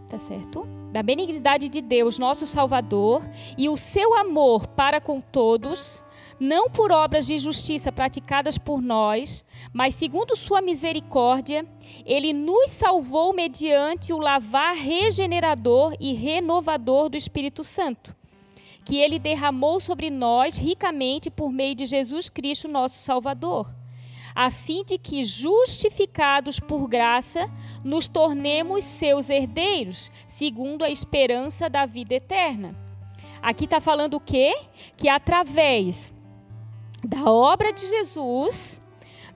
tá 0.08 0.18
certo? 0.18 0.66
Da 0.92 1.02
benignidade 1.02 1.68
de 1.68 1.80
Deus, 1.80 2.18
nosso 2.18 2.44
Salvador, 2.44 3.22
e 3.56 3.68
o 3.68 3.76
seu 3.76 4.14
amor 4.14 4.66
para 4.66 5.00
com 5.00 5.20
todos 5.20 6.02
não 6.40 6.70
por 6.70 6.92
obras 6.92 7.26
de 7.26 7.36
justiça 7.36 7.90
praticadas 7.90 8.56
por 8.56 8.80
nós, 8.80 9.44
mas 9.72 9.94
segundo 9.94 10.36
sua 10.36 10.60
misericórdia, 10.60 11.66
ele 12.04 12.32
nos 12.32 12.70
salvou 12.70 13.32
mediante 13.32 14.12
o 14.12 14.18
lavar 14.18 14.74
regenerador 14.76 15.96
e 15.98 16.12
renovador 16.12 17.08
do 17.08 17.16
Espírito 17.16 17.64
Santo, 17.64 18.14
que 18.84 18.96
ele 18.96 19.18
derramou 19.18 19.80
sobre 19.80 20.10
nós 20.10 20.58
ricamente 20.58 21.30
por 21.30 21.50
meio 21.50 21.74
de 21.74 21.84
Jesus 21.84 22.28
Cristo, 22.28 22.68
nosso 22.68 23.02
Salvador, 23.02 23.74
a 24.34 24.52
fim 24.52 24.84
de 24.84 24.96
que, 24.96 25.24
justificados 25.24 26.60
por 26.60 26.86
graça, 26.86 27.50
nos 27.82 28.06
tornemos 28.06 28.84
seus 28.84 29.28
herdeiros, 29.28 30.12
segundo 30.28 30.84
a 30.84 30.90
esperança 30.90 31.68
da 31.68 31.84
vida 31.84 32.14
eterna. 32.14 32.76
Aqui 33.42 33.64
está 33.64 33.80
falando 33.80 34.14
o 34.14 34.20
quê? 34.20 34.56
Que 34.96 35.08
através 35.08 36.14
da 37.06 37.24
obra 37.30 37.72
de 37.72 37.86
Jesus, 37.86 38.80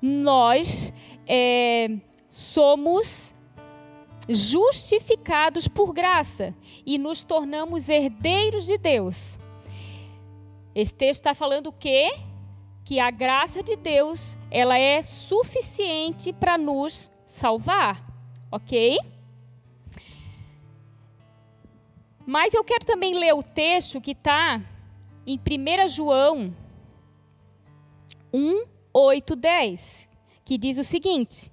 nós 0.01 0.93
é, 1.27 1.89
somos 2.29 3.35
justificados 4.29 5.69
por 5.69 5.93
graça 5.93 6.55
e 6.87 6.99
nos 6.99 7.25
tornamos 7.25 7.89
herdeiros 7.89 8.67
de 8.67 8.79
Deus. 8.79 9.39
Esse 10.75 10.95
texto 10.95 11.21
está 11.21 11.35
falando 11.35 11.69
o 11.69 11.73
quê? 11.73 12.19
Que 12.85 12.99
a 12.99 13.11
graça 13.11 13.63
de 13.63 13.77
Deus 13.77 14.39
ela 14.51 14.79
é 14.79 15.03
suficiente 15.03 16.33
para 16.33 16.57
nos 16.57 17.11
salvar, 17.27 18.05
ok? 18.51 18.99
Mas 22.27 22.55
eu 22.55 22.65
quero 22.65 22.85
também 22.85 23.15
ler 23.15 23.35
o 23.35 23.43
texto 23.43 24.01
que 24.01 24.13
está 24.13 24.61
em 25.27 25.39
1 25.39 25.89
João 25.89 26.55
1, 28.33 28.65
8, 28.93 29.37
10, 29.37 30.09
que 30.45 30.59
diz 30.59 30.79
o 30.79 30.85
seguinte: 30.85 31.51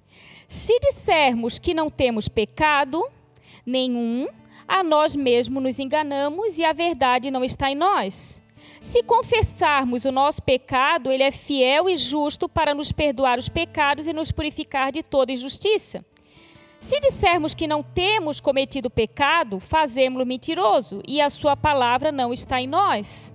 Se 0.48 0.78
dissermos 0.80 1.58
que 1.58 1.74
não 1.74 1.90
temos 1.90 2.28
pecado 2.28 3.06
nenhum, 3.64 4.28
a 4.66 4.82
nós 4.82 5.16
mesmos 5.16 5.62
nos 5.62 5.78
enganamos 5.78 6.58
e 6.58 6.64
a 6.64 6.72
verdade 6.72 7.30
não 7.30 7.44
está 7.44 7.70
em 7.70 7.74
nós. 7.74 8.40
Se 8.80 9.02
confessarmos 9.02 10.04
o 10.04 10.12
nosso 10.12 10.42
pecado, 10.42 11.10
ele 11.10 11.22
é 11.22 11.30
fiel 11.30 11.88
e 11.88 11.96
justo 11.96 12.48
para 12.48 12.74
nos 12.74 12.92
perdoar 12.92 13.38
os 13.38 13.48
pecados 13.48 14.06
e 14.06 14.12
nos 14.12 14.32
purificar 14.32 14.90
de 14.90 15.02
toda 15.02 15.32
injustiça. 15.32 16.04
Se 16.78 16.98
dissermos 16.98 17.52
que 17.52 17.66
não 17.66 17.82
temos 17.82 18.40
cometido 18.40 18.88
pecado, 18.88 19.60
fazemos-lo 19.60 20.24
mentiroso 20.24 21.02
e 21.06 21.20
a 21.20 21.28
sua 21.28 21.54
palavra 21.54 22.10
não 22.10 22.32
está 22.32 22.60
em 22.60 22.66
nós. 22.66 23.34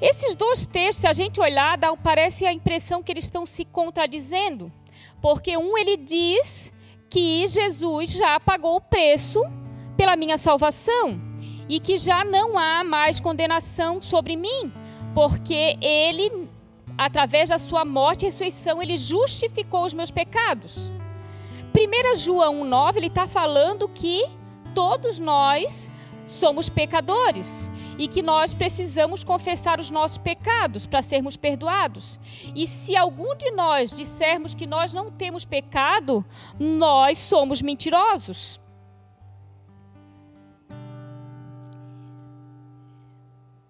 Esses 0.00 0.36
dois 0.36 0.64
textos, 0.64 1.00
se 1.02 1.06
a 1.06 1.12
gente 1.12 1.40
olhar, 1.40 1.76
dá, 1.76 1.94
parece 1.96 2.46
a 2.46 2.52
impressão 2.52 3.02
que 3.02 3.10
eles 3.10 3.24
estão 3.24 3.44
se 3.44 3.64
contradizendo. 3.64 4.72
Porque 5.20 5.56
um 5.56 5.76
ele 5.76 5.96
diz 5.96 6.72
que 7.10 7.46
Jesus 7.46 8.12
já 8.12 8.38
pagou 8.38 8.76
o 8.76 8.80
preço 8.80 9.42
pela 9.96 10.14
minha 10.14 10.38
salvação 10.38 11.20
e 11.68 11.80
que 11.80 11.96
já 11.96 12.24
não 12.24 12.56
há 12.56 12.84
mais 12.84 13.18
condenação 13.18 14.00
sobre 14.00 14.36
mim, 14.36 14.72
porque 15.14 15.76
ele, 15.80 16.48
através 16.96 17.50
da 17.50 17.58
sua 17.58 17.84
morte 17.84 18.22
e 18.22 18.26
ressurreição, 18.26 18.80
ele 18.80 18.96
justificou 18.96 19.84
os 19.84 19.92
meus 19.92 20.10
pecados. 20.10 20.90
1 21.76 22.16
João 22.16 22.62
1,9 22.62 22.96
ele 22.96 23.06
está 23.08 23.26
falando 23.26 23.88
que 23.88 24.24
todos 24.74 25.18
nós 25.18 25.90
somos 26.28 26.68
pecadores 26.68 27.70
e 27.98 28.06
que 28.06 28.22
nós 28.22 28.54
precisamos 28.54 29.24
confessar 29.24 29.80
os 29.80 29.90
nossos 29.90 30.18
pecados 30.18 30.86
para 30.86 31.02
sermos 31.02 31.36
perdoados. 31.36 32.20
E 32.54 32.66
se 32.66 32.96
algum 32.96 33.34
de 33.34 33.50
nós 33.50 33.96
dissermos 33.96 34.54
que 34.54 34.66
nós 34.66 34.92
não 34.92 35.10
temos 35.10 35.44
pecado, 35.44 36.24
nós 36.58 37.18
somos 37.18 37.62
mentirosos. 37.62 38.60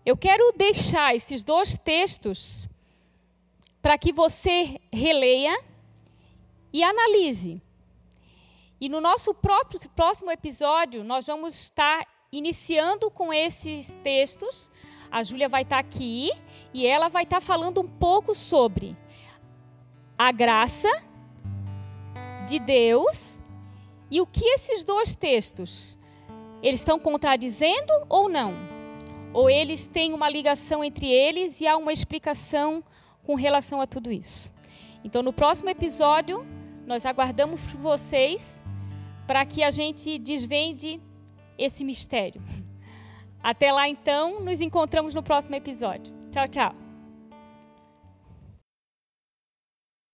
Eu 0.05 0.17
quero 0.17 0.53
deixar 0.57 1.15
esses 1.15 1.43
dois 1.43 1.77
textos 1.77 2.69
para 3.81 3.97
que 3.97 4.13
você 4.13 4.81
releia 4.93 5.57
e 6.73 6.83
analise. 6.83 7.63
E 8.81 8.89
no 8.89 9.01
nosso 9.01 9.35
próprio, 9.35 9.81
próximo 9.91 10.31
episódio, 10.31 11.05
nós 11.05 11.27
vamos 11.27 11.55
estar 11.55 12.07
iniciando 12.31 13.11
com 13.11 13.33
esses 13.33 13.95
textos. 14.03 14.71
A 15.11 15.23
Júlia 15.23 15.49
vai 15.49 15.63
estar 15.63 15.79
aqui 15.79 16.31
e 16.73 16.87
ela 16.87 17.09
vai 17.09 17.25
estar 17.25 17.41
falando 17.41 17.81
um 17.81 17.89
pouco 17.89 18.35
sobre 18.35 18.97
a 20.19 20.31
graça 20.33 20.89
de 22.47 22.59
Deus 22.59 23.39
e 24.11 24.21
o 24.21 24.27
que 24.27 24.45
esses 24.45 24.85
dois 24.85 25.15
textos 25.15 25.99
eles 26.63 26.81
estão 26.81 26.99
contradizendo 26.99 27.93
ou 28.09 28.29
não? 28.29 28.55
Ou 29.33 29.49
eles 29.49 29.87
têm 29.87 30.13
uma 30.13 30.29
ligação 30.29 30.83
entre 30.83 31.07
eles 31.07 31.61
e 31.61 31.67
há 31.67 31.77
uma 31.77 31.93
explicação 31.93 32.83
com 33.23 33.35
relação 33.35 33.81
a 33.81 33.87
tudo 33.87 34.11
isso? 34.11 34.53
Então, 35.05 35.23
no 35.23 35.33
próximo 35.33 35.69
episódio, 35.69 36.45
nós 36.87 37.07
aguardamos 37.07 37.61
vocês 37.79 38.65
para 39.27 39.45
que 39.45 39.63
a 39.63 39.71
gente 39.71 40.19
desvende 40.19 41.01
esse 41.59 41.85
mistério. 41.85 42.41
Até 43.43 43.73
lá, 43.73 43.89
então, 43.89 44.41
nos 44.41 44.61
encontramos 44.61 45.15
no 45.15 45.23
próximo 45.23 45.55
episódio. 45.55 46.13
Tchau, 46.31 46.49
tchau. 46.49 46.88